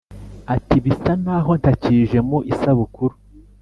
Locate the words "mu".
2.29-2.37